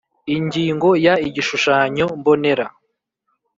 Ingingo 0.35 0.89
Ya 1.05 1.13
Igishushanyo 1.27 2.05
Mbonera 2.19 2.65